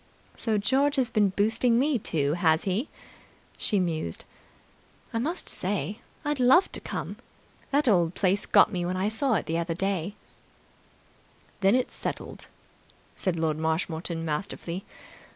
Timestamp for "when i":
8.83-9.09